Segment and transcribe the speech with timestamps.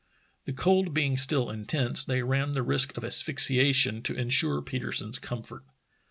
[0.45, 5.63] The cold being still intense, they ran the risk of asphyxiation to insure Petersen's comfort.